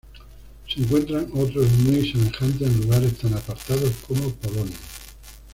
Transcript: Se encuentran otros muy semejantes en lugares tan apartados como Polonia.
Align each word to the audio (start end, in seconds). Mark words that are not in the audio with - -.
Se 0.67 0.81
encuentran 0.81 1.29
otros 1.35 1.71
muy 1.73 2.11
semejantes 2.11 2.67
en 2.67 2.81
lugares 2.81 3.19
tan 3.19 3.35
apartados 3.35 3.91
como 4.07 4.29
Polonia. 4.31 4.75